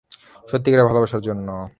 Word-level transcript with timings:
সত্যিকারের 0.47 0.87
ভালবাসার 0.87 1.21
জন্য। 1.21 1.47